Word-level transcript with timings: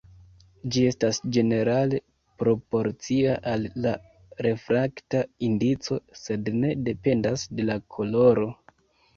Ĝi 0.75 0.83
estas 0.91 1.19
ĝenerale 1.35 1.99
proporcia 2.43 3.35
al 3.53 3.67
la 3.85 3.93
refrakta 4.47 5.23
indico, 5.49 5.99
sed 6.23 6.53
ne 6.65 6.75
dependas 6.89 7.49
de 7.61 7.69
la 7.73 7.81
koloro. 7.99 8.51